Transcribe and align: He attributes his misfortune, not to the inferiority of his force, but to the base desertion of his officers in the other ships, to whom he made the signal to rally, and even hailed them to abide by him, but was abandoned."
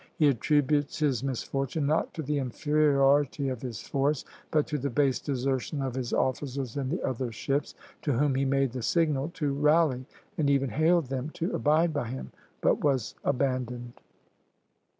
He 0.15 0.27
attributes 0.29 0.97
his 0.97 1.23
misfortune, 1.23 1.85
not 1.85 2.11
to 2.15 2.23
the 2.23 2.39
inferiority 2.39 3.49
of 3.49 3.61
his 3.61 3.83
force, 3.83 4.25
but 4.49 4.65
to 4.65 4.79
the 4.79 4.89
base 4.89 5.19
desertion 5.19 5.79
of 5.83 5.93
his 5.93 6.11
officers 6.11 6.75
in 6.75 6.89
the 6.89 7.03
other 7.03 7.31
ships, 7.31 7.75
to 8.01 8.13
whom 8.13 8.33
he 8.33 8.43
made 8.43 8.71
the 8.71 8.81
signal 8.81 9.29
to 9.35 9.53
rally, 9.53 10.07
and 10.39 10.49
even 10.49 10.71
hailed 10.71 11.09
them 11.09 11.29
to 11.35 11.53
abide 11.53 11.93
by 11.93 12.07
him, 12.07 12.31
but 12.61 12.83
was 12.83 13.13
abandoned." 13.23 13.93